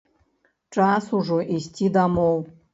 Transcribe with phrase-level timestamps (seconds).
[0.77, 2.45] Час ужо ісці дамоў.